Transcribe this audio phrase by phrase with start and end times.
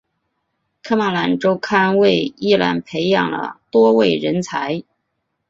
[0.81, 4.81] 噶玛兰周刊为宜兰培养了多位人才。